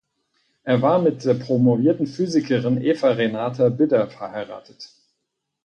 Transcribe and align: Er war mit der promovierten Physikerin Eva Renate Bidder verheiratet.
Er 0.63 0.81
war 0.81 0.99
mit 0.99 1.25
der 1.25 1.35
promovierten 1.35 2.07
Physikerin 2.07 2.81
Eva 2.81 3.09
Renate 3.11 3.69
Bidder 3.69 4.07
verheiratet. 4.09 4.89